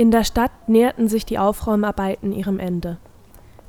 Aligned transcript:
In 0.00 0.10
der 0.10 0.24
Stadt 0.24 0.66
näherten 0.66 1.08
sich 1.08 1.26
die 1.26 1.38
Aufräumarbeiten 1.38 2.32
ihrem 2.32 2.58
Ende. 2.58 2.96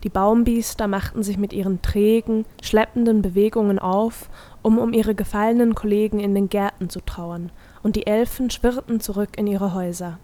Die 0.06 0.10
Baumbiester 0.10 0.88
machten 0.88 1.24
sich 1.24 1.38
mit 1.38 1.52
ihren 1.52 1.81
trägen, 1.81 2.46
schleppenden 2.62 3.22
Bewegungen 3.22 3.79
auf, 3.79 4.29
um 4.62 4.78
um 4.78 4.94
ihre 4.94 5.13
gefallenen 5.13 5.76
Kollegen 5.76 6.22
in 6.22 6.33
den 6.33 6.47
Gärten 6.47 6.90
zu 6.90 7.02
trauern, 7.02 7.52
und 7.83 7.97
die 7.97 8.08
Elfen 8.08 8.49
schwirrten 8.49 9.02
zurück 9.02 9.31
in 9.36 9.46
ihre 9.46 9.74
Häuser. 9.74 10.20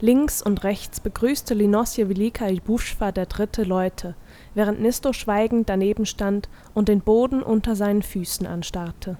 Links 0.00 0.40
und 0.40 0.64
rechts 0.64 1.00
begrüßte 1.00 1.52
Linosje 1.52 2.08
Velika 2.08 2.48
Ibuschwa 2.48 3.12
der 3.12 3.26
Dritte 3.26 3.64
Leute, 3.64 4.14
während 4.54 4.80
Nisto 4.80 5.12
schweigend 5.12 5.68
daneben 5.68 6.06
stand 6.06 6.48
und 6.72 6.88
den 6.88 7.02
Boden 7.02 7.42
unter 7.42 7.76
seinen 7.76 8.00
Füßen 8.00 8.46
anstarrte. 8.46 9.18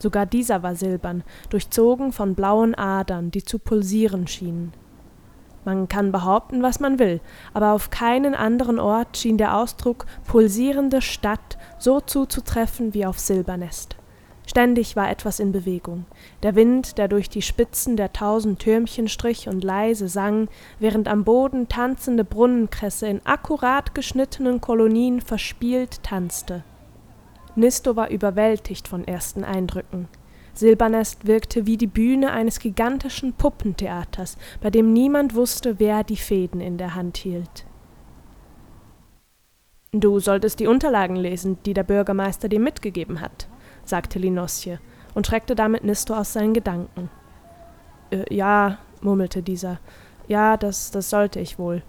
Sogar 0.00 0.24
dieser 0.24 0.62
war 0.62 0.76
silbern, 0.76 1.24
durchzogen 1.50 2.10
von 2.12 2.34
blauen 2.34 2.74
Adern, 2.74 3.30
die 3.30 3.42
zu 3.42 3.58
pulsieren 3.58 4.26
schienen. 4.26 4.72
Man 5.64 5.88
kann 5.88 6.12
behaupten, 6.12 6.62
was 6.62 6.80
man 6.80 6.98
will, 6.98 7.20
aber 7.52 7.72
auf 7.72 7.90
keinen 7.90 8.34
anderen 8.34 8.78
Ort 8.78 9.16
schien 9.16 9.38
der 9.38 9.56
Ausdruck 9.56 10.06
pulsierende 10.26 11.00
Stadt 11.00 11.56
so 11.78 12.00
zuzutreffen 12.00 12.94
wie 12.94 13.06
auf 13.06 13.18
Silbernest. 13.18 13.96
Ständig 14.46 14.94
war 14.94 15.10
etwas 15.10 15.40
in 15.40 15.52
Bewegung. 15.52 16.04
Der 16.42 16.54
Wind, 16.54 16.98
der 16.98 17.08
durch 17.08 17.30
die 17.30 17.40
Spitzen 17.40 17.96
der 17.96 18.12
tausend 18.12 18.58
Türmchen 18.58 19.08
strich 19.08 19.48
und 19.48 19.64
leise 19.64 20.06
sang, 20.06 20.48
während 20.78 21.08
am 21.08 21.24
Boden 21.24 21.68
tanzende 21.68 22.24
Brunnenkresse 22.24 23.06
in 23.06 23.24
akkurat 23.24 23.94
geschnittenen 23.94 24.60
Kolonien 24.60 25.22
verspielt 25.22 26.02
tanzte. 26.02 26.62
Nisto 27.56 27.96
war 27.96 28.10
überwältigt 28.10 28.86
von 28.86 29.06
ersten 29.06 29.44
Eindrücken. 29.44 30.08
Silbernest 30.54 31.26
wirkte 31.26 31.66
wie 31.66 31.76
die 31.76 31.88
Bühne 31.88 32.32
eines 32.32 32.60
gigantischen 32.60 33.32
Puppentheaters, 33.32 34.36
bei 34.60 34.70
dem 34.70 34.92
niemand 34.92 35.34
wusste, 35.34 35.78
wer 35.78 36.04
die 36.04 36.16
Fäden 36.16 36.60
in 36.60 36.78
der 36.78 36.94
Hand 36.94 37.16
hielt. 37.16 37.66
Du 39.92 40.18
solltest 40.18 40.58
die 40.60 40.66
Unterlagen 40.66 41.16
lesen, 41.16 41.58
die 41.66 41.74
der 41.74 41.84
Bürgermeister 41.84 42.48
dir 42.48 42.60
mitgegeben 42.60 43.20
hat, 43.20 43.48
sagte 43.84 44.18
Linosje 44.18 44.80
und 45.14 45.26
schreckte 45.26 45.54
damit 45.54 45.84
Nisto 45.84 46.14
aus 46.14 46.32
seinen 46.32 46.54
Gedanken. 46.54 47.10
Äh, 48.10 48.32
ja, 48.34 48.78
murmelte 49.00 49.42
dieser. 49.42 49.78
Ja, 50.26 50.56
das, 50.56 50.90
das 50.90 51.10
sollte 51.10 51.40
ich 51.40 51.58
wohl. 51.58 51.82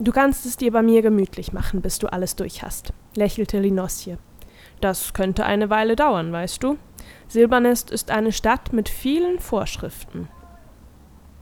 Du 0.00 0.12
kannst 0.12 0.46
es 0.46 0.56
dir 0.56 0.72
bei 0.72 0.82
mir 0.82 1.02
gemütlich 1.02 1.52
machen, 1.52 1.82
bis 1.82 1.98
du 1.98 2.12
alles 2.12 2.36
durch 2.36 2.62
hast, 2.62 2.92
lächelte 3.14 3.58
Linosje. 3.58 4.18
Das 4.80 5.12
könnte 5.12 5.44
eine 5.44 5.70
Weile 5.70 5.96
dauern, 5.96 6.32
weißt 6.32 6.62
du. 6.62 6.78
Silbernest 7.28 7.90
ist 7.90 8.10
eine 8.10 8.32
Stadt 8.32 8.72
mit 8.72 8.88
vielen 8.88 9.38
Vorschriften. 9.38 10.28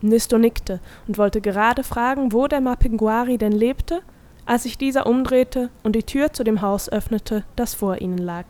Nisto 0.01 0.39
nickte 0.39 0.81
und 1.07 1.19
wollte 1.19 1.41
gerade 1.41 1.83
fragen, 1.83 2.33
wo 2.33 2.47
der 2.47 2.61
Mapinguari 2.61 3.39
denn 3.39 3.53
lebte, 3.53 4.03
als 4.45 4.63
sich 4.63 4.79
dieser 4.79 5.07
umdrehte 5.07 5.71
und 5.83 5.97
die 5.97 6.05
Tür 6.05 6.33
zu 6.33 6.45
dem 6.45 6.61
Haus 6.63 6.89
öffnete, 6.89 7.45
das 7.57 7.75
vor 7.75 8.01
ihnen 8.01 8.19
lag. 8.19 8.47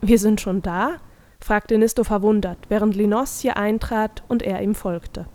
Wir 0.00 0.18
sind 0.18 0.40
schon 0.40 0.62
da? 0.62 0.96
fragte 1.40 1.76
Nisto 1.76 2.04
verwundert, 2.04 2.58
während 2.68 2.96
Linosje 2.96 3.56
eintrat 3.56 4.22
und 4.28 4.42
er 4.42 4.62
ihm 4.62 4.74
folgte. 4.74 5.26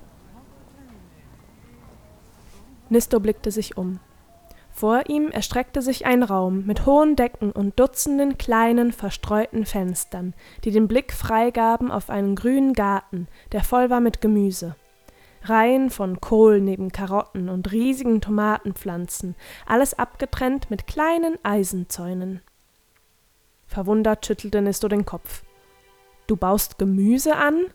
Nisto 2.90 3.20
blickte 3.20 3.52
sich 3.52 3.78
um. 3.78 4.00
Vor 4.80 5.10
ihm 5.10 5.30
erstreckte 5.30 5.82
sich 5.82 6.06
ein 6.06 6.24
Raum 6.24 6.66
mit 6.66 6.86
hohen 6.86 7.18
Decken 7.18 7.52
und 7.52 7.78
Dutzenden 7.78 8.38
kleinen, 8.38 8.94
verstreuten 8.94 9.66
Fenstern, 9.66 10.34
die 10.64 10.72
den 10.72 10.88
Blick 10.88 11.12
freigaben 11.12 11.92
auf 11.92 12.10
einen 12.10 12.34
grünen 12.34 12.72
Garten, 12.72 13.28
der 13.52 13.62
voll 13.62 13.90
war 13.90 14.00
mit 14.00 14.22
Gemüse. 14.22 14.78
Reihen 15.44 15.90
von 15.90 16.22
Kohl 16.22 16.62
neben 16.62 16.94
Karotten 16.94 17.50
und 17.50 17.74
riesigen 17.74 18.22
Tomatenpflanzen, 18.22 19.36
alles 19.66 20.00
abgetrennt 20.00 20.72
mit 20.72 20.88
kleinen 20.88 21.38
Eisenzäunen. 21.44 22.40
Verwundert 23.68 24.26
schüttelte 24.26 24.62
Nisto 24.62 24.88
den 24.88 25.06
Kopf. 25.06 25.44
Du 26.26 26.38
baust 26.38 26.78
Gemüse 26.78 27.36
an? 27.36 27.66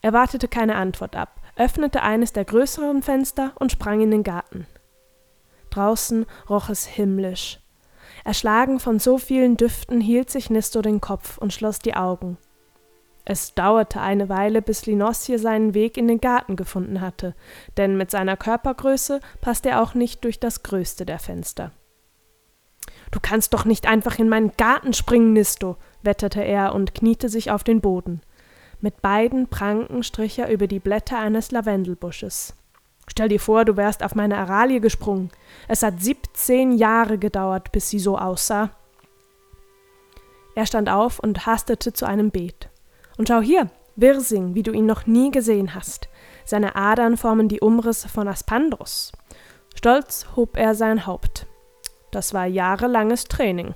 Er 0.00 0.12
wartete 0.12 0.46
keine 0.46 0.76
Antwort 0.76 1.16
ab, 1.16 1.40
öffnete 1.56 2.02
eines 2.02 2.32
der 2.32 2.44
größeren 2.44 3.02
Fenster 3.02 3.50
und 3.58 3.72
sprang 3.72 4.00
in 4.00 4.12
den 4.12 4.22
Garten. 4.22 4.68
Draußen 5.74 6.24
roch 6.48 6.68
es 6.68 6.86
himmlisch. 6.86 7.58
Erschlagen 8.24 8.78
von 8.78 9.00
so 9.00 9.18
vielen 9.18 9.56
Düften 9.56 10.00
hielt 10.00 10.30
sich 10.30 10.48
Nisto 10.48 10.82
den 10.82 11.00
Kopf 11.00 11.36
und 11.38 11.52
schloss 11.52 11.80
die 11.80 11.96
Augen. 11.96 12.38
Es 13.24 13.54
dauerte 13.54 14.00
eine 14.00 14.28
Weile, 14.28 14.62
bis 14.62 14.86
Linosje 14.86 15.38
seinen 15.38 15.74
Weg 15.74 15.96
in 15.96 16.06
den 16.06 16.20
Garten 16.20 16.54
gefunden 16.56 17.00
hatte, 17.00 17.34
denn 17.76 17.96
mit 17.96 18.10
seiner 18.10 18.36
Körpergröße 18.36 19.20
passte 19.40 19.70
er 19.70 19.82
auch 19.82 19.94
nicht 19.94 20.22
durch 20.22 20.38
das 20.38 20.62
größte 20.62 21.06
der 21.06 21.18
Fenster. 21.18 21.72
Du 23.10 23.18
kannst 23.20 23.52
doch 23.52 23.64
nicht 23.64 23.88
einfach 23.88 24.18
in 24.18 24.28
meinen 24.28 24.52
Garten 24.56 24.92
springen, 24.92 25.32
Nisto, 25.32 25.76
wetterte 26.02 26.44
er 26.44 26.74
und 26.74 26.94
kniete 26.94 27.28
sich 27.28 27.50
auf 27.50 27.64
den 27.64 27.80
Boden. 27.80 28.20
Mit 28.80 29.02
beiden 29.02 29.48
Pranken 29.48 30.02
strich 30.02 30.38
er 30.38 30.50
über 30.50 30.66
die 30.68 30.80
Blätter 30.80 31.18
eines 31.18 31.50
Lavendelbusches. 31.50 32.54
Stell 33.08 33.28
dir 33.28 33.40
vor, 33.40 33.64
du 33.64 33.76
wärst 33.76 34.02
auf 34.02 34.14
meine 34.14 34.38
Aralie 34.38 34.80
gesprungen. 34.80 35.30
Es 35.68 35.82
hat 35.82 36.00
17 36.00 36.72
Jahre 36.72 37.18
gedauert, 37.18 37.72
bis 37.72 37.90
sie 37.90 37.98
so 37.98 38.18
aussah. 38.18 38.70
Er 40.54 40.66
stand 40.66 40.88
auf 40.88 41.18
und 41.18 41.46
hastete 41.46 41.92
zu 41.92 42.06
einem 42.06 42.30
Beet. 42.30 42.68
Und 43.16 43.28
schau 43.28 43.40
hier, 43.40 43.70
Wirsing, 43.96 44.54
wie 44.54 44.62
du 44.62 44.72
ihn 44.72 44.86
noch 44.86 45.06
nie 45.06 45.30
gesehen 45.30 45.74
hast. 45.74 46.08
Seine 46.44 46.74
Adern 46.74 47.16
formen 47.16 47.48
die 47.48 47.60
Umrisse 47.60 48.08
von 48.08 48.26
Aspandros. 48.26 49.12
Stolz 49.76 50.26
hob 50.34 50.56
er 50.56 50.74
sein 50.74 51.06
Haupt. 51.06 51.46
Das 52.10 52.34
war 52.34 52.46
jahrelanges 52.46 53.24
Training. 53.24 53.74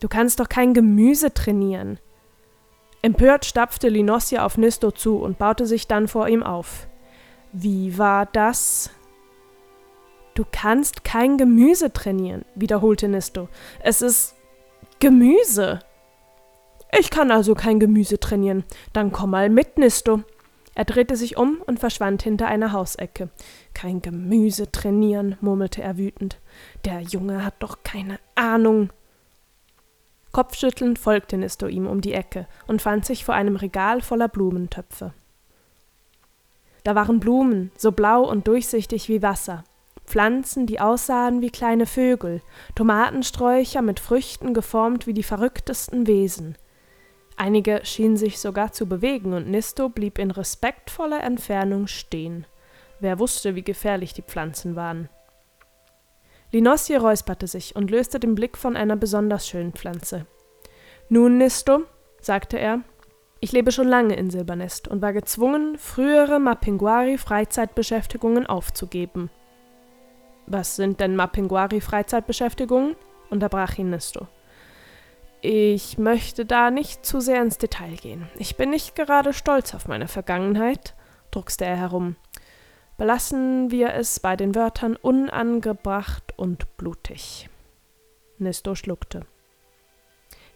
Du 0.00 0.08
kannst 0.08 0.38
doch 0.38 0.48
kein 0.48 0.74
Gemüse 0.74 1.34
trainieren. 1.34 1.98
Empört 3.02 3.44
stapfte 3.44 3.88
Linossia 3.88 4.44
auf 4.44 4.58
Nisto 4.58 4.90
zu 4.90 5.18
und 5.18 5.38
baute 5.38 5.66
sich 5.66 5.88
dann 5.88 6.08
vor 6.08 6.28
ihm 6.28 6.42
auf. 6.42 6.88
Wie 7.52 7.96
war 7.96 8.26
das? 8.26 8.90
Du 10.34 10.44
kannst 10.50 11.02
kein 11.02 11.36
Gemüse 11.36 11.92
trainieren, 11.92 12.44
wiederholte 12.54 13.08
Nisto. 13.08 13.48
Es 13.80 14.02
ist 14.02 14.36
Gemüse. 15.00 15.80
Ich 16.96 17.10
kann 17.10 17.30
also 17.30 17.54
kein 17.54 17.80
Gemüse 17.80 18.20
trainieren. 18.20 18.64
Dann 18.92 19.12
komm 19.12 19.30
mal 19.30 19.50
mit, 19.50 19.78
Nisto. 19.78 20.22
Er 20.74 20.84
drehte 20.84 21.16
sich 21.16 21.36
um 21.36 21.60
und 21.66 21.80
verschwand 21.80 22.22
hinter 22.22 22.46
einer 22.46 22.72
Hausecke. 22.72 23.30
Kein 23.74 24.00
Gemüse 24.00 24.70
trainieren, 24.70 25.36
murmelte 25.40 25.82
er 25.82 25.98
wütend. 25.98 26.38
Der 26.84 27.00
Junge 27.00 27.44
hat 27.44 27.54
doch 27.58 27.78
keine 27.82 28.20
Ahnung. 28.36 28.90
Kopfschüttelnd 30.30 30.98
folgte 30.98 31.36
Nisto 31.36 31.66
ihm 31.66 31.86
um 31.88 32.00
die 32.00 32.12
Ecke 32.12 32.46
und 32.68 32.80
fand 32.80 33.04
sich 33.04 33.24
vor 33.24 33.34
einem 33.34 33.56
Regal 33.56 34.02
voller 34.02 34.28
Blumentöpfe. 34.28 35.14
Da 36.88 36.94
waren 36.94 37.20
Blumen, 37.20 37.70
so 37.76 37.92
blau 37.92 38.22
und 38.26 38.48
durchsichtig 38.48 39.10
wie 39.10 39.20
Wasser, 39.20 39.62
Pflanzen, 40.06 40.66
die 40.66 40.80
aussahen 40.80 41.42
wie 41.42 41.50
kleine 41.50 41.84
Vögel, 41.84 42.40
Tomatensträucher 42.76 43.82
mit 43.82 44.00
Früchten 44.00 44.54
geformt 44.54 45.06
wie 45.06 45.12
die 45.12 45.22
verrücktesten 45.22 46.06
Wesen. 46.06 46.56
Einige 47.36 47.82
schienen 47.84 48.16
sich 48.16 48.40
sogar 48.40 48.72
zu 48.72 48.86
bewegen, 48.86 49.34
und 49.34 49.50
Nisto 49.50 49.90
blieb 49.90 50.18
in 50.18 50.30
respektvoller 50.30 51.22
Entfernung 51.22 51.88
stehen. 51.88 52.46
Wer 53.00 53.18
wusste, 53.18 53.54
wie 53.54 53.62
gefährlich 53.62 54.14
die 54.14 54.22
Pflanzen 54.22 54.74
waren. 54.74 55.10
Linosje 56.52 56.98
räusperte 56.98 57.48
sich 57.48 57.76
und 57.76 57.90
löste 57.90 58.18
den 58.18 58.34
Blick 58.34 58.56
von 58.56 58.78
einer 58.78 58.96
besonders 58.96 59.46
schönen 59.46 59.74
Pflanze. 59.74 60.24
Nun, 61.10 61.36
Nisto, 61.36 61.82
sagte 62.22 62.58
er, 62.58 62.80
ich 63.40 63.52
lebe 63.52 63.72
schon 63.72 63.88
lange 63.88 64.16
in 64.16 64.30
Silbernest 64.30 64.88
und 64.88 65.02
war 65.02 65.12
gezwungen, 65.12 65.76
frühere 65.78 66.40
Mapinguari-Freizeitbeschäftigungen 66.40 68.46
aufzugeben. 68.46 69.30
Was 70.46 70.76
sind 70.76 71.00
denn 71.00 71.16
Mapinguari-Freizeitbeschäftigungen? 71.16 72.96
unterbrach 73.30 73.76
ihn 73.78 73.90
Nisto. 73.90 74.26
Ich 75.40 75.98
möchte 75.98 76.46
da 76.46 76.70
nicht 76.70 77.06
zu 77.06 77.20
sehr 77.20 77.42
ins 77.42 77.58
Detail 77.58 77.94
gehen. 77.94 78.28
Ich 78.38 78.56
bin 78.56 78.70
nicht 78.70 78.96
gerade 78.96 79.32
stolz 79.32 79.72
auf 79.74 79.86
meine 79.86 80.08
Vergangenheit, 80.08 80.94
druckste 81.30 81.64
er 81.64 81.76
herum. 81.76 82.16
Belassen 82.96 83.70
wir 83.70 83.94
es 83.94 84.18
bei 84.18 84.34
den 84.34 84.56
Wörtern 84.56 84.96
unangebracht 84.96 86.34
und 86.36 86.76
blutig. 86.76 87.48
Nisto 88.38 88.74
schluckte. 88.74 89.26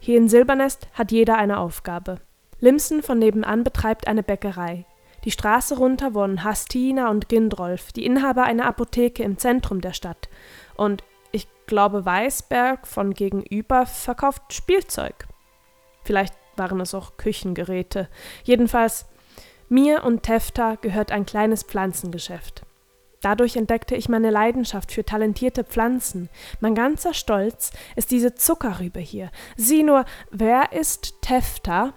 Hier 0.00 0.18
in 0.18 0.28
Silbernest 0.28 0.88
hat 0.94 1.12
jeder 1.12 1.38
eine 1.38 1.58
Aufgabe. 1.58 2.18
Limsen 2.62 3.02
von 3.02 3.18
nebenan 3.18 3.64
betreibt 3.64 4.06
eine 4.06 4.22
Bäckerei. 4.22 4.86
Die 5.24 5.32
Straße 5.32 5.76
runter 5.76 6.14
wohnen 6.14 6.44
Hastina 6.44 7.10
und 7.10 7.28
Gindrolf, 7.28 7.90
die 7.90 8.06
Inhaber 8.06 8.44
einer 8.44 8.66
Apotheke 8.66 9.24
im 9.24 9.36
Zentrum 9.36 9.80
der 9.80 9.92
Stadt. 9.92 10.28
Und 10.76 11.02
ich 11.32 11.48
glaube, 11.66 12.06
Weißberg 12.06 12.86
von 12.86 13.14
gegenüber 13.14 13.84
verkauft 13.84 14.52
Spielzeug. 14.52 15.26
Vielleicht 16.04 16.34
waren 16.56 16.80
es 16.80 16.94
auch 16.94 17.16
Küchengeräte. 17.16 18.08
Jedenfalls, 18.44 19.06
Mir 19.68 20.04
und 20.04 20.22
Tefta 20.22 20.76
gehört 20.76 21.10
ein 21.10 21.26
kleines 21.26 21.64
Pflanzengeschäft. 21.64 22.62
Dadurch 23.22 23.56
entdeckte 23.56 23.96
ich 23.96 24.08
meine 24.08 24.30
Leidenschaft 24.30 24.92
für 24.92 25.04
talentierte 25.04 25.64
Pflanzen. 25.64 26.28
Mein 26.60 26.76
ganzer 26.76 27.12
Stolz 27.12 27.72
ist 27.96 28.12
diese 28.12 28.36
Zuckerrübe 28.36 29.00
hier. 29.00 29.32
Sieh 29.56 29.82
nur, 29.82 30.04
wer 30.30 30.72
ist 30.72 31.22
Tefta? 31.22 31.94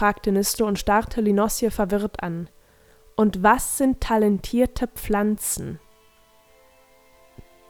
Fragte 0.00 0.32
Nisto 0.32 0.66
und 0.66 0.78
starrte 0.78 1.20
Linosje 1.20 1.70
verwirrt 1.70 2.22
an. 2.22 2.48
Und 3.16 3.42
was 3.42 3.76
sind 3.76 4.00
talentierte 4.00 4.86
Pflanzen? 4.86 5.78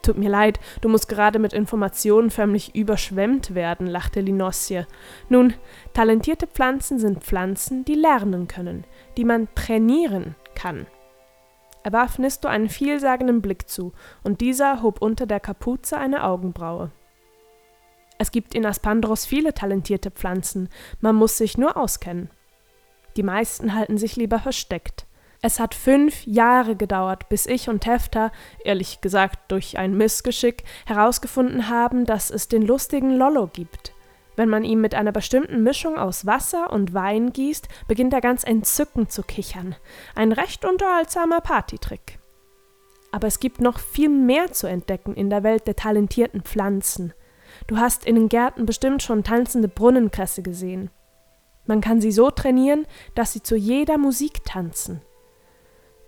Tut 0.03 0.17
mir 0.17 0.31
leid, 0.31 0.61
du 0.81 0.89
musst 0.89 1.09
gerade 1.09 1.41
mit 1.41 1.53
Informationen 1.53 2.31
förmlich 2.31 2.77
überschwemmt 2.77 3.57
werden, 3.57 3.89
lachte 3.89 4.21
Linosje. 4.21 4.87
Nun, 5.29 5.55
talentierte 5.93 6.47
Pflanzen 6.47 7.01
sind 7.01 7.25
Pflanzen, 7.25 7.85
die 7.85 7.97
lernen 7.97 8.47
können, 8.47 8.85
die 9.17 9.25
man 9.25 9.49
trainieren 9.57 10.37
kann. 10.55 10.87
Er 11.83 11.93
warf 11.93 12.21
Nisto 12.21 12.47
einen 12.47 12.69
vielsagenden 12.69 13.43
Blick 13.43 13.69
zu, 13.69 13.93
und 14.23 14.41
dieser 14.41 14.83
hob 14.83 15.03
unter 15.03 15.27
der 15.27 15.41
Kapuze 15.41 15.99
eine 15.99 16.23
Augenbraue. 16.23 16.93
Es 18.21 18.33
gibt 18.33 18.55
in 18.55 18.67
Aspandros 18.67 19.25
viele 19.25 19.55
talentierte 19.55 20.11
Pflanzen, 20.11 20.69
man 21.01 21.17
muss 21.17 21.39
sich 21.39 21.57
nur 21.57 21.79
auskennen. 21.79 22.29
Die 23.17 23.23
meisten 23.23 23.75
halten 23.75 23.97
sich 23.97 24.15
lieber 24.15 24.39
versteckt. 24.39 25.07
Es 25.41 25.59
hat 25.59 25.75
fünf 25.75 26.27
Jahre 26.27 26.77
gedauert, 26.77 27.31
bis 27.31 27.47
ich 27.47 27.71
und 27.71 27.81
Tefta, 27.81 28.31
ehrlich 28.63 29.01
gesagt 29.01 29.51
durch 29.51 29.79
ein 29.79 29.97
Missgeschick, 29.97 30.65
herausgefunden 30.85 31.71
haben, 31.71 32.05
dass 32.05 32.31
es 32.31 32.47
den 32.47 32.61
lustigen 32.61 33.17
Lollo 33.17 33.47
gibt. 33.47 33.95
Wenn 34.37 34.51
man 34.51 34.65
ihn 34.65 34.83
mit 34.83 34.95
einer 34.95 35.13
bestimmten 35.13 35.63
Mischung 35.63 35.97
aus 35.99 36.27
Wasser 36.27 36.71
und 36.75 36.93
Wein 36.93 37.33
gießt, 37.33 37.69
beginnt 37.89 38.13
er 38.13 38.21
ganz 38.21 38.45
entzückend 38.45 39.11
zu 39.11 39.23
kichern. 39.23 39.77
Ein 40.15 40.33
recht 40.33 40.67
unterhaltsamer 40.67 41.41
Partytrick. 41.41 42.19
Aber 43.13 43.29
es 43.29 43.41
gibt 43.41 43.63
noch 43.63 43.79
viel 43.79 44.11
mehr 44.11 44.53
zu 44.53 44.67
entdecken 44.67 45.15
in 45.15 45.31
der 45.31 45.43
Welt 45.43 45.67
der 45.67 45.77
talentierten 45.77 46.43
Pflanzen. 46.43 47.15
Du 47.67 47.79
hast 47.79 48.05
in 48.05 48.15
den 48.15 48.29
Gärten 48.29 48.67
bestimmt 48.67 49.03
schon 49.03 49.25
tanzende 49.25 49.69
Brunnenkresse 49.69 50.43
gesehen. 50.43 50.91
Man 51.67 51.81
kann 51.81 52.01
sie 52.01 52.13
so 52.13 52.31
trainieren, 52.31 52.87
dass 53.15 53.33
sie 53.33 53.43
zu 53.43 53.57
jeder 53.57 53.99
Musik 53.99 54.45
tanzen. 54.45 55.03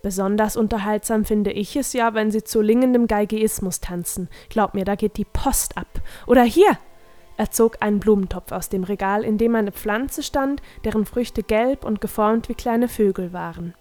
Besonders 0.01 0.57
unterhaltsam 0.57 1.23
finde 1.23 1.51
ich 1.51 1.77
es 1.77 1.93
ja, 1.93 2.13
wenn 2.13 2.29
sie 2.31 2.43
zu 2.43 2.59
lingendem 2.59 3.07
Geigeismus 3.07 3.79
tanzen. 3.79 4.27
Glaub 4.49 4.73
mir, 4.73 4.83
da 4.83 4.95
geht 4.95 5.15
die 5.17 5.25
Post 5.25 5.77
ab. 5.77 6.01
Oder 6.27 6.43
hier! 6.43 6.77
Er 7.37 7.49
zog 7.49 7.77
einen 7.79 7.99
Blumentopf 7.99 8.51
aus 8.51 8.69
dem 8.69 8.83
Regal, 8.83 9.23
in 9.23 9.37
dem 9.37 9.55
eine 9.55 9.71
Pflanze 9.71 10.21
stand, 10.21 10.61
deren 10.83 11.05
Früchte 11.05 11.41
gelb 11.41 11.83
und 11.85 12.01
geformt 12.01 12.49
wie 12.49 12.53
kleine 12.53 12.87
Vögel 12.89 13.33
waren. 13.33 13.73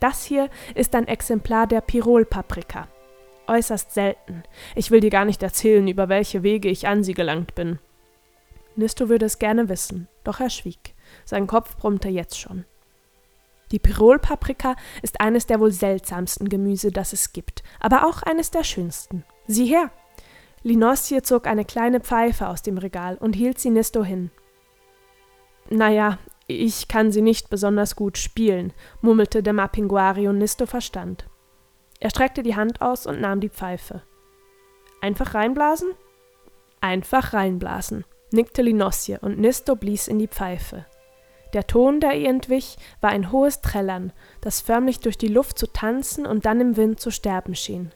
Das 0.00 0.24
hier 0.24 0.48
ist 0.74 0.94
ein 0.94 1.08
Exemplar 1.08 1.66
der 1.66 1.80
Pirolpaprika 1.80 2.88
äußerst 3.46 3.92
selten. 3.92 4.42
Ich 4.74 4.90
will 4.90 5.00
dir 5.00 5.10
gar 5.10 5.24
nicht 5.24 5.42
erzählen, 5.42 5.86
über 5.88 6.08
welche 6.08 6.42
Wege 6.42 6.68
ich 6.68 6.88
an 6.88 7.04
sie 7.04 7.14
gelangt 7.14 7.54
bin. 7.54 7.78
Nisto 8.76 9.08
würde 9.08 9.26
es 9.26 9.38
gerne 9.38 9.68
wissen, 9.68 10.08
doch 10.24 10.40
er 10.40 10.50
schwieg. 10.50 10.94
Sein 11.24 11.46
Kopf 11.46 11.76
brummte 11.76 12.08
jetzt 12.08 12.38
schon. 12.38 12.64
Die 13.70 13.78
Pirolpaprika 13.78 14.76
ist 15.00 15.20
eines 15.20 15.46
der 15.46 15.60
wohl 15.60 15.72
seltsamsten 15.72 16.48
Gemüse, 16.48 16.90
das 16.90 17.12
es 17.12 17.32
gibt, 17.32 17.62
aber 17.80 18.06
auch 18.06 18.22
eines 18.22 18.50
der 18.50 18.64
schönsten. 18.64 19.24
Sieh 19.46 19.66
her! 19.66 19.90
Linosje 20.62 21.22
zog 21.22 21.46
eine 21.46 21.64
kleine 21.64 22.00
Pfeife 22.00 22.48
aus 22.48 22.62
dem 22.62 22.78
Regal 22.78 23.16
und 23.16 23.34
hielt 23.34 23.58
sie 23.58 23.70
Nisto 23.70 24.04
hin. 24.04 24.30
Naja, 25.70 26.18
ich 26.46 26.86
kann 26.86 27.10
sie 27.10 27.22
nicht 27.22 27.50
besonders 27.50 27.96
gut 27.96 28.18
spielen, 28.18 28.72
murmelte 29.00 29.42
der 29.42 29.54
Mapinguari 29.54 30.28
und 30.28 30.38
Nisto 30.38 30.66
verstand. 30.66 31.26
Er 32.02 32.10
streckte 32.10 32.42
die 32.42 32.56
Hand 32.56 32.82
aus 32.82 33.06
und 33.06 33.20
nahm 33.20 33.38
die 33.38 33.48
Pfeife. 33.48 34.02
Einfach 35.00 35.34
reinblasen? 35.34 35.92
Einfach 36.80 37.32
reinblasen, 37.32 38.04
nickte 38.32 38.60
Linosje 38.60 39.20
und 39.20 39.38
Nisto 39.38 39.76
blies 39.76 40.08
in 40.08 40.18
die 40.18 40.26
Pfeife. 40.26 40.84
Der 41.52 41.68
Ton, 41.68 42.00
der 42.00 42.14
ihr 42.14 42.28
entwich, 42.28 42.76
war 43.00 43.10
ein 43.10 43.30
hohes 43.30 43.60
Trällern, 43.60 44.12
das 44.40 44.60
förmlich 44.60 44.98
durch 44.98 45.16
die 45.16 45.28
Luft 45.28 45.56
zu 45.56 45.68
tanzen 45.68 46.26
und 46.26 46.44
dann 46.44 46.60
im 46.60 46.76
Wind 46.76 46.98
zu 46.98 47.12
sterben 47.12 47.54
schien. 47.54 47.92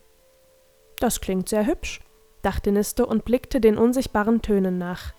Das 1.00 1.20
klingt 1.20 1.49
sehr 1.49 1.67
hübsch, 1.67 1.99
dachte 2.43 2.70
Nisto 2.70 3.05
und 3.05 3.25
blickte 3.25 3.61
den 3.61 3.76
unsichtbaren 3.76 4.41
Tönen 4.41 4.79
nach. 4.79 5.14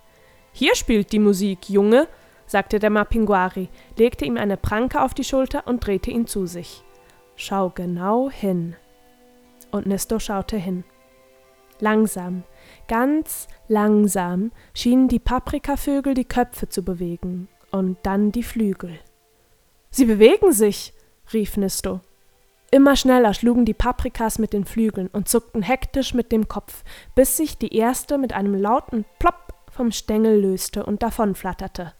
Hier 0.52 0.74
spielt 0.74 1.12
die 1.12 1.18
Musik, 1.18 1.68
Junge, 1.68 2.08
sagte 2.46 2.78
der 2.78 2.88
Mapinguari, 2.88 3.68
legte 3.98 4.24
ihm 4.24 4.38
eine 4.38 4.56
Pranke 4.56 5.02
auf 5.02 5.12
die 5.12 5.24
Schulter 5.24 5.66
und 5.66 5.86
drehte 5.86 6.10
ihn 6.10 6.26
zu 6.26 6.46
sich. 6.46 6.84
Schau 7.40 7.70
genau 7.70 8.30
hin. 8.30 8.74
Und 9.70 9.86
Nisto 9.86 10.18
schaute 10.18 10.56
hin. 10.56 10.82
Langsam, 11.78 12.42
ganz 12.88 13.46
langsam 13.68 14.50
schienen 14.74 15.06
die 15.06 15.20
Paprikavögel 15.20 16.14
die 16.14 16.24
Köpfe 16.24 16.68
zu 16.68 16.82
bewegen 16.82 17.46
und 17.70 17.96
dann 18.02 18.32
die 18.32 18.42
Flügel. 18.42 18.98
Sie 19.88 20.04
bewegen 20.04 20.50
sich, 20.50 20.92
rief 21.32 21.56
Nisto. 21.56 22.00
Immer 22.72 22.96
schneller 22.96 23.32
schlugen 23.34 23.64
die 23.64 23.72
Paprikas 23.72 24.40
mit 24.40 24.52
den 24.52 24.64
Flügeln 24.64 25.06
und 25.06 25.28
zuckten 25.28 25.62
hektisch 25.62 26.14
mit 26.14 26.32
dem 26.32 26.48
Kopf, 26.48 26.82
bis 27.14 27.36
sich 27.36 27.56
die 27.56 27.72
erste 27.72 28.18
mit 28.18 28.32
einem 28.32 28.56
lauten 28.56 29.04
Plopp 29.20 29.54
vom 29.70 29.92
Stängel 29.92 30.40
löste 30.40 30.84
und 30.84 31.04
davonflatterte. 31.04 31.92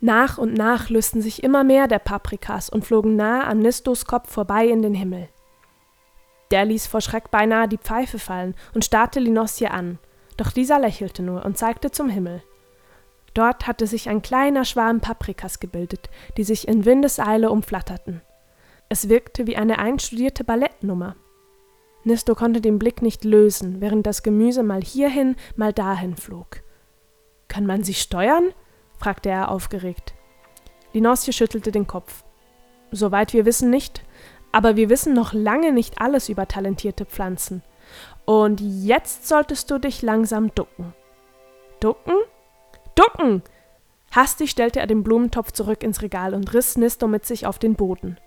Nach 0.00 0.38
und 0.38 0.54
nach 0.54 0.90
lösten 0.90 1.22
sich 1.22 1.42
immer 1.42 1.64
mehr 1.64 1.88
der 1.88 1.98
Paprikas 1.98 2.68
und 2.68 2.84
flogen 2.84 3.16
nahe 3.16 3.44
an 3.44 3.60
Nistos 3.60 4.04
Kopf 4.04 4.30
vorbei 4.30 4.66
in 4.66 4.82
den 4.82 4.94
Himmel. 4.94 5.28
Der 6.50 6.64
ließ 6.64 6.86
vor 6.86 7.00
Schreck 7.00 7.30
beinahe 7.30 7.68
die 7.68 7.78
Pfeife 7.78 8.18
fallen 8.18 8.54
und 8.74 8.84
starrte 8.84 9.20
Linosje 9.20 9.70
an, 9.70 9.98
doch 10.36 10.52
dieser 10.52 10.78
lächelte 10.78 11.22
nur 11.22 11.44
und 11.44 11.58
zeigte 11.58 11.90
zum 11.90 12.08
Himmel. 12.08 12.42
Dort 13.34 13.66
hatte 13.66 13.86
sich 13.86 14.08
ein 14.08 14.22
kleiner 14.22 14.64
Schwarm 14.64 15.00
Paprikas 15.00 15.60
gebildet, 15.60 16.08
die 16.36 16.44
sich 16.44 16.68
in 16.68 16.84
Windeseile 16.84 17.50
umflatterten. 17.50 18.22
Es 18.88 19.08
wirkte 19.08 19.46
wie 19.46 19.56
eine 19.56 19.78
einstudierte 19.78 20.44
Ballettnummer. 20.44 21.16
Nisto 22.04 22.34
konnte 22.34 22.60
den 22.60 22.78
Blick 22.78 23.02
nicht 23.02 23.24
lösen, 23.24 23.80
während 23.80 24.06
das 24.06 24.22
Gemüse 24.22 24.62
mal 24.62 24.82
hierhin, 24.82 25.34
mal 25.56 25.72
dahin 25.72 26.16
flog. 26.16 26.62
Kann 27.48 27.66
man 27.66 27.82
sie 27.82 27.94
steuern? 27.94 28.54
Fragte 28.98 29.28
er 29.28 29.50
aufgeregt. 29.50 30.14
Linosje 30.92 31.32
schüttelte 31.32 31.72
den 31.72 31.86
Kopf. 31.86 32.24
Soweit 32.90 33.32
wir 33.32 33.44
wissen 33.44 33.70
nicht, 33.70 34.02
aber 34.52 34.76
wir 34.76 34.88
wissen 34.88 35.12
noch 35.12 35.32
lange 35.32 35.72
nicht 35.72 36.00
alles 36.00 36.28
über 36.28 36.48
talentierte 36.48 37.04
Pflanzen. 37.04 37.62
Und 38.24 38.60
jetzt 38.60 39.28
solltest 39.28 39.70
du 39.70 39.78
dich 39.78 40.02
langsam 40.02 40.54
ducken. 40.54 40.94
Ducken? 41.80 42.14
Ducken! 42.94 43.42
Hastig 44.10 44.50
stellte 44.50 44.80
er 44.80 44.86
den 44.86 45.02
Blumentopf 45.02 45.52
zurück 45.52 45.82
ins 45.82 46.00
Regal 46.00 46.32
und 46.32 46.54
riss 46.54 46.76
Nisto 46.76 47.06
mit 47.06 47.26
sich 47.26 47.46
auf 47.46 47.58
den 47.58 47.74
Boden. 47.74 48.18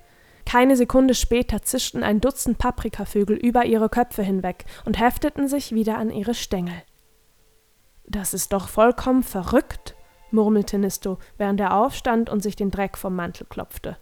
Keine 0.46 0.76
Sekunde 0.76 1.16
später 1.16 1.62
zischten 1.62 2.04
ein 2.04 2.22
Dutzend 2.22 2.58
Paprikavögel 2.58 3.38
über 3.38 3.66
ihre 3.66 3.90
Köpfe 3.90 4.24
hinweg 4.24 4.66
und 4.86 5.00
hefteten 5.00 5.48
sich 5.48 5.74
wieder 5.74 5.98
an 5.98 6.12
ihre 6.12 6.34
Stängel. 6.34 6.84
Das 8.06 8.34
ist 8.34 8.54
doch 8.54 8.68
vollkommen 8.68 9.24
verrückt, 9.24 9.96
murmelte 10.32 10.78
Nisto, 10.78 11.18
während 11.38 11.60
er 11.60 11.76
aufstand 11.76 12.30
und 12.30 12.42
sich 12.42 12.56
den 12.56 12.72
Dreck 12.72 12.98
vom 12.98 13.16
Mantel 13.16 13.46
klopfte. 13.50 13.98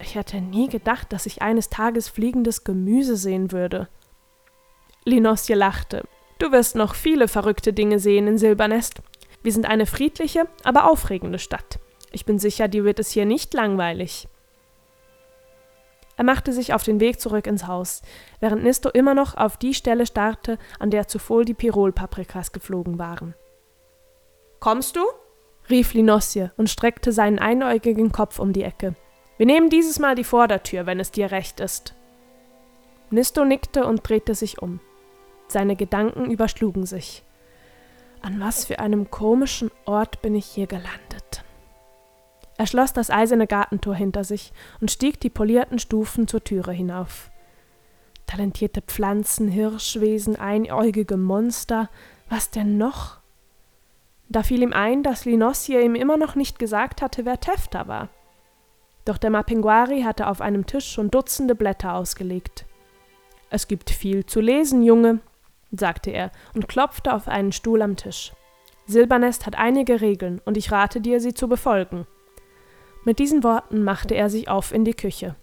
Ich 0.00 0.14
hätte 0.14 0.40
nie 0.40 0.68
gedacht, 0.68 1.12
dass 1.12 1.26
ich 1.26 1.42
eines 1.42 1.68
Tages 1.68 2.08
fliegendes 2.08 2.64
Gemüse 2.64 3.16
sehen 3.16 3.52
würde. 3.52 3.88
Linosje 5.04 5.54
lachte. 5.54 6.04
Du 6.38 6.52
wirst 6.52 6.74
noch 6.74 6.94
viele 6.94 7.28
verrückte 7.28 7.72
Dinge 7.72 7.98
sehen 7.98 8.26
in 8.26 8.38
Silbernest. 8.38 9.02
Wir 9.42 9.52
sind 9.52 9.66
eine 9.66 9.86
friedliche, 9.86 10.46
aber 10.64 10.90
aufregende 10.90 11.38
Stadt. 11.38 11.78
Ich 12.12 12.24
bin 12.24 12.38
sicher, 12.38 12.68
dir 12.68 12.84
wird 12.84 12.98
es 12.98 13.10
hier 13.10 13.26
nicht 13.26 13.52
langweilig. 13.54 14.26
Er 16.16 16.24
machte 16.24 16.52
sich 16.52 16.74
auf 16.74 16.82
den 16.82 17.00
Weg 17.00 17.18
zurück 17.20 17.46
ins 17.46 17.66
Haus, 17.66 18.02
während 18.40 18.62
Nisto 18.62 18.90
immer 18.90 19.14
noch 19.14 19.36
auf 19.36 19.56
die 19.56 19.72
Stelle 19.72 20.04
starrte, 20.04 20.58
an 20.78 20.90
der 20.90 21.08
zuvor 21.08 21.44
die 21.44 21.54
Pirol-Paprikas 21.54 22.52
geflogen 22.52 22.98
waren. 22.98 23.34
Kommst 24.60 24.96
du? 24.96 25.00
Rief 25.70 25.94
Linosje 25.94 26.52
und 26.56 26.68
streckte 26.68 27.12
seinen 27.12 27.38
einäugigen 27.38 28.12
Kopf 28.12 28.38
um 28.38 28.52
die 28.52 28.64
Ecke. 28.64 28.94
Wir 29.36 29.46
nehmen 29.46 29.70
dieses 29.70 29.98
Mal 29.98 30.14
die 30.14 30.24
Vordertür, 30.24 30.86
wenn 30.86 31.00
es 31.00 31.10
dir 31.12 31.30
recht 31.30 31.60
ist. 31.60 31.94
Nisto 33.10 33.44
nickte 33.44 33.86
und 33.86 34.08
drehte 34.08 34.34
sich 34.34 34.60
um. 34.60 34.80
Seine 35.48 35.76
Gedanken 35.76 36.30
überschlugen 36.30 36.86
sich. 36.86 37.24
An 38.22 38.38
was 38.38 38.66
für 38.66 38.78
einem 38.78 39.10
komischen 39.10 39.70
Ort 39.86 40.20
bin 40.22 40.34
ich 40.34 40.46
hier 40.46 40.66
gelandet? 40.66 41.42
Er 42.58 42.66
schloss 42.66 42.92
das 42.92 43.08
eiserne 43.08 43.46
Gartentor 43.46 43.94
hinter 43.94 44.22
sich 44.22 44.52
und 44.80 44.90
stieg 44.90 45.18
die 45.20 45.30
polierten 45.30 45.78
Stufen 45.78 46.28
zur 46.28 46.44
Türe 46.44 46.72
hinauf. 46.72 47.30
Talentierte 48.26 48.82
Pflanzen, 48.82 49.48
Hirschwesen, 49.48 50.36
einäugige 50.36 51.16
Monster, 51.16 51.88
was 52.28 52.50
denn 52.50 52.76
noch? 52.76 53.19
Da 54.30 54.44
fiel 54.44 54.62
ihm 54.62 54.72
ein, 54.72 55.02
dass 55.02 55.24
Linosje 55.24 55.82
ihm 55.82 55.96
immer 55.96 56.16
noch 56.16 56.36
nicht 56.36 56.60
gesagt 56.60 57.02
hatte, 57.02 57.24
wer 57.24 57.40
Tefta 57.40 57.88
war. 57.88 58.08
Doch 59.04 59.18
der 59.18 59.30
Mapinguari 59.30 60.02
hatte 60.02 60.28
auf 60.28 60.40
einem 60.40 60.66
Tisch 60.66 60.92
schon 60.92 61.10
Dutzende 61.10 61.56
Blätter 61.56 61.94
ausgelegt. 61.94 62.64
Es 63.50 63.66
gibt 63.66 63.90
viel 63.90 64.24
zu 64.24 64.40
lesen, 64.40 64.84
Junge, 64.84 65.18
sagte 65.72 66.10
er 66.10 66.30
und 66.54 66.68
klopfte 66.68 67.12
auf 67.12 67.26
einen 67.26 67.50
Stuhl 67.50 67.82
am 67.82 67.96
Tisch. 67.96 68.32
Silbernest 68.86 69.46
hat 69.46 69.58
einige 69.58 70.00
Regeln, 70.00 70.40
und 70.44 70.56
ich 70.56 70.70
rate 70.70 71.00
dir, 71.00 71.20
sie 71.20 71.34
zu 71.34 71.48
befolgen. 71.48 72.06
Mit 73.04 73.18
diesen 73.18 73.42
Worten 73.42 73.82
machte 73.82 74.14
er 74.14 74.30
sich 74.30 74.48
auf 74.48 74.72
in 74.72 74.84
die 74.84 74.94
Küche. 74.94 75.34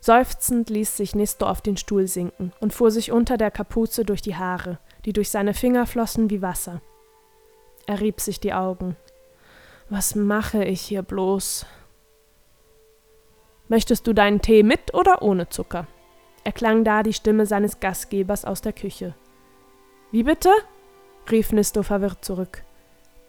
Seufzend 0.00 0.70
ließ 0.70 0.96
sich 0.96 1.14
Nisto 1.14 1.46
auf 1.46 1.60
den 1.60 1.76
Stuhl 1.76 2.06
sinken 2.06 2.52
und 2.60 2.72
fuhr 2.72 2.90
sich 2.90 3.12
unter 3.12 3.36
der 3.36 3.50
Kapuze 3.50 4.04
durch 4.04 4.22
die 4.22 4.36
Haare, 4.36 4.78
die 5.04 5.12
durch 5.12 5.28
seine 5.28 5.52
Finger 5.52 5.86
flossen 5.86 6.30
wie 6.30 6.40
Wasser. 6.40 6.80
Er 7.86 8.00
rieb 8.00 8.20
sich 8.20 8.40
die 8.40 8.52
Augen. 8.52 8.96
Was 9.88 10.14
mache 10.14 10.64
ich 10.64 10.80
hier 10.80 11.02
bloß? 11.02 11.66
Möchtest 13.68 14.06
du 14.06 14.12
deinen 14.12 14.40
Tee 14.40 14.62
mit 14.62 14.94
oder 14.94 15.22
ohne 15.22 15.48
Zucker? 15.48 15.86
erklang 16.46 16.84
da 16.84 17.02
die 17.02 17.12
Stimme 17.12 17.44
seines 17.44 17.80
Gastgebers 17.80 18.44
aus 18.44 18.62
der 18.62 18.72
Küche. 18.72 19.16
Wie 20.12 20.22
bitte? 20.22 20.50
rief 21.28 21.50
Nisto 21.50 21.82
verwirrt 21.82 22.24
zurück. 22.24 22.62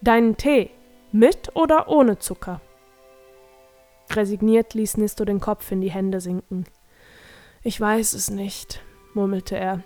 Deinen 0.01 0.37
Tee 0.37 0.69
mit 1.11 1.55
oder 1.55 1.89
ohne 1.89 2.19
Zucker? 2.19 2.61
Resigniert 4.11 4.75
ließ 4.75 4.97
Nisto 4.97 5.25
den 5.25 5.39
Kopf 5.39 5.71
in 5.71 5.81
die 5.81 5.89
Hände 5.89 6.21
sinken. 6.21 6.65
Ich 7.63 7.81
weiß 7.81 8.13
es 8.13 8.29
nicht, 8.29 8.83
murmelte 9.15 9.57
er. 9.57 9.81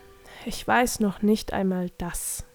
Ich 0.45 0.67
weiß 0.67 0.99
noch 0.99 1.21
nicht 1.21 1.53
einmal 1.53 1.89
das. 1.97 2.45